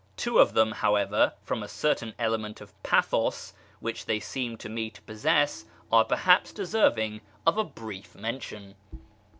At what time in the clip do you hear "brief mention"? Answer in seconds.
7.63-8.73